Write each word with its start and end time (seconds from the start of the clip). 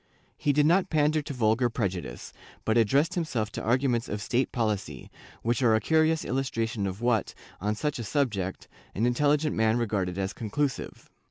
He 0.35 0.51
did 0.51 0.65
not 0.65 0.89
pander 0.89 1.21
to 1.21 1.31
vulgar 1.31 1.69
prejudice, 1.69 2.33
but 2.65 2.75
addressed 2.75 3.13
himself 3.13 3.51
to 3.51 3.61
arguments 3.61 4.09
of 4.09 4.19
state 4.19 4.51
policy, 4.51 5.11
which 5.43 5.61
are 5.61 5.75
a 5.75 5.79
curious 5.79 6.25
illustration 6.25 6.87
of 6.87 7.01
what, 7.01 7.35
on 7.59 7.75
such 7.75 7.99
a 7.99 8.03
subject, 8.03 8.67
an 8.95 9.05
intelligent 9.05 9.55
man 9.55 9.77
regarded 9.77 10.17
as 10.17 10.33
conclusive. 10.33 11.11